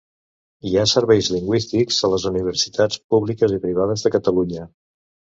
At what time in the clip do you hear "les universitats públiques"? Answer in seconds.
2.13-3.53